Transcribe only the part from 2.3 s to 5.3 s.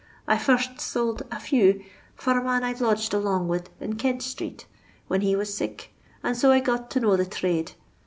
a man I lodged alonv wid in Kent street, when